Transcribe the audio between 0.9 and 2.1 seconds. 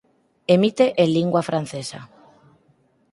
en lingua francesa.